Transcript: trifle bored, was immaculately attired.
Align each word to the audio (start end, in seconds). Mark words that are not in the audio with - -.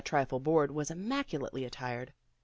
trifle 0.03 0.39
bored, 0.39 0.71
was 0.71 0.89
immaculately 0.89 1.63
attired. 1.63 2.11